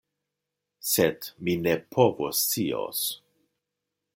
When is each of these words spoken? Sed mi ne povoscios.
Sed 0.91 1.27
mi 1.49 1.55
ne 1.65 1.75
povoscios. 1.97 3.07